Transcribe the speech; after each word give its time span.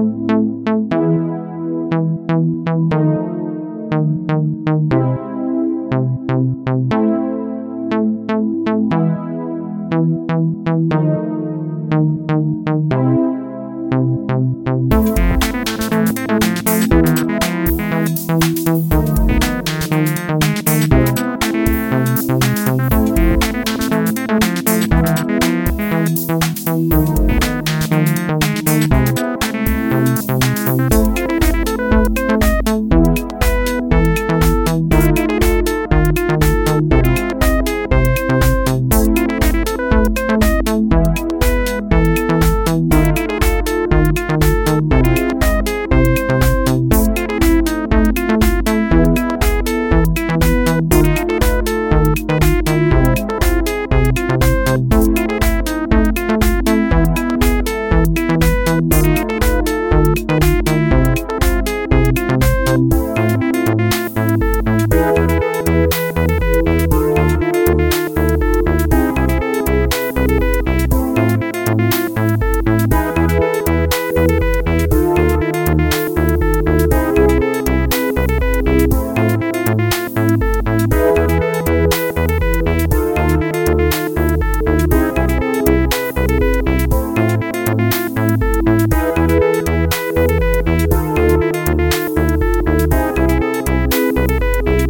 Música 0.00 0.49